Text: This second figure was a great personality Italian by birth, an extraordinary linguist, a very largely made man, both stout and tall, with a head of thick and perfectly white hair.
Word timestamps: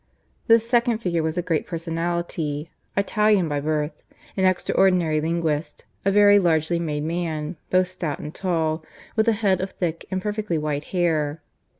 This 0.47 0.67
second 0.67 0.97
figure 0.97 1.21
was 1.21 1.37
a 1.37 1.43
great 1.43 1.67
personality 1.67 2.71
Italian 2.97 3.47
by 3.47 3.59
birth, 3.59 4.01
an 4.35 4.45
extraordinary 4.45 5.21
linguist, 5.21 5.85
a 6.03 6.09
very 6.09 6.39
largely 6.39 6.79
made 6.79 7.03
man, 7.03 7.55
both 7.69 7.87
stout 7.89 8.17
and 8.17 8.33
tall, 8.33 8.83
with 9.15 9.27
a 9.27 9.33
head 9.33 9.61
of 9.61 9.69
thick 9.69 10.07
and 10.09 10.19
perfectly 10.19 10.57
white 10.57 10.85
hair. 10.85 11.43